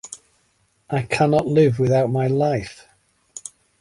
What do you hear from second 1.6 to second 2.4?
without my